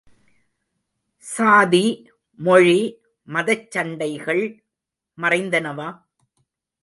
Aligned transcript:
சாதி, 1.25 2.11
மொழி, 2.39 2.79
மதச்சண்டைகள் 3.27 4.43
மறைந்தனவா? 5.17 5.89